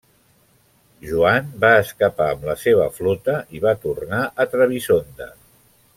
Joan 1.09 1.51
va 1.65 1.71
escapar 1.81 2.29
amb 2.37 2.47
la 2.51 2.57
seva 2.63 2.89
flota, 2.97 3.37
i 3.59 3.63
va 3.67 3.77
tornar 3.87 4.23
a 4.45 4.49
Trebisonda. 4.55 5.29